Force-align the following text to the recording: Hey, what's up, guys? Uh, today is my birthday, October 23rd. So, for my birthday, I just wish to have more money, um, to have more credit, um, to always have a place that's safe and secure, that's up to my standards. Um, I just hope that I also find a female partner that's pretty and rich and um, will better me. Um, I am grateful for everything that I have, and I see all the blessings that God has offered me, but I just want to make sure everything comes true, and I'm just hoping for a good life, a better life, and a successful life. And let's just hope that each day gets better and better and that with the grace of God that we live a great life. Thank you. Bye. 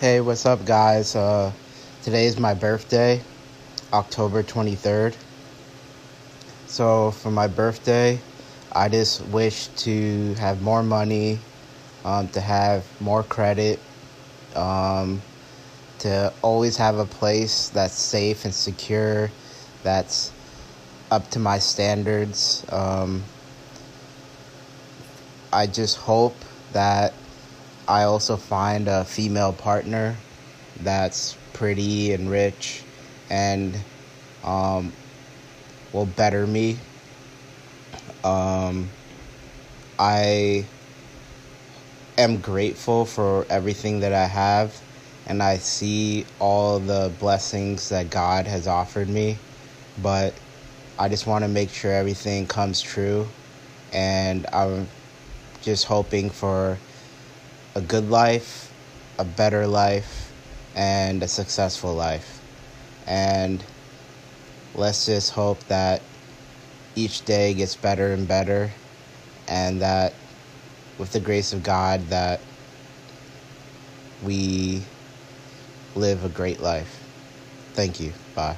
Hey, 0.00 0.20
what's 0.20 0.46
up, 0.46 0.64
guys? 0.64 1.16
Uh, 1.16 1.50
today 2.04 2.26
is 2.26 2.38
my 2.38 2.54
birthday, 2.54 3.20
October 3.92 4.44
23rd. 4.44 5.16
So, 6.68 7.10
for 7.10 7.32
my 7.32 7.48
birthday, 7.48 8.20
I 8.70 8.88
just 8.90 9.26
wish 9.26 9.66
to 9.78 10.34
have 10.34 10.62
more 10.62 10.84
money, 10.84 11.40
um, 12.04 12.28
to 12.28 12.40
have 12.40 12.86
more 13.00 13.24
credit, 13.24 13.80
um, 14.54 15.20
to 15.98 16.32
always 16.42 16.76
have 16.76 16.98
a 16.98 17.04
place 17.04 17.68
that's 17.70 17.98
safe 17.98 18.44
and 18.44 18.54
secure, 18.54 19.32
that's 19.82 20.30
up 21.10 21.28
to 21.30 21.40
my 21.40 21.58
standards. 21.58 22.64
Um, 22.68 23.24
I 25.52 25.66
just 25.66 25.96
hope 25.96 26.36
that 26.72 27.14
I 27.88 28.02
also 28.02 28.36
find 28.36 28.86
a 28.86 29.04
female 29.06 29.54
partner 29.54 30.14
that's 30.82 31.36
pretty 31.54 32.12
and 32.12 32.30
rich 32.30 32.82
and 33.30 33.74
um, 34.44 34.92
will 35.94 36.04
better 36.04 36.46
me. 36.46 36.76
Um, 38.24 38.90
I 39.98 40.66
am 42.18 42.40
grateful 42.42 43.06
for 43.06 43.46
everything 43.48 44.00
that 44.00 44.12
I 44.12 44.26
have, 44.26 44.78
and 45.26 45.42
I 45.42 45.56
see 45.56 46.26
all 46.40 46.78
the 46.80 47.10
blessings 47.18 47.88
that 47.88 48.10
God 48.10 48.46
has 48.46 48.66
offered 48.66 49.08
me, 49.08 49.38
but 50.02 50.34
I 50.98 51.08
just 51.08 51.26
want 51.26 51.44
to 51.44 51.48
make 51.48 51.70
sure 51.70 51.92
everything 51.92 52.46
comes 52.46 52.82
true, 52.82 53.26
and 53.94 54.46
I'm 54.52 54.88
just 55.62 55.86
hoping 55.86 56.28
for 56.28 56.76
a 57.78 57.80
good 57.80 58.10
life, 58.10 58.72
a 59.20 59.24
better 59.24 59.64
life, 59.64 60.32
and 60.74 61.22
a 61.22 61.28
successful 61.28 61.94
life. 61.94 62.40
And 63.06 63.62
let's 64.74 65.06
just 65.06 65.30
hope 65.30 65.62
that 65.68 66.02
each 66.96 67.24
day 67.24 67.54
gets 67.54 67.76
better 67.76 68.12
and 68.12 68.26
better 68.26 68.72
and 69.46 69.80
that 69.80 70.12
with 70.98 71.12
the 71.12 71.20
grace 71.20 71.52
of 71.52 71.62
God 71.62 72.00
that 72.08 72.40
we 74.24 74.82
live 75.94 76.24
a 76.24 76.28
great 76.30 76.60
life. 76.60 77.00
Thank 77.74 78.00
you. 78.00 78.10
Bye. 78.34 78.56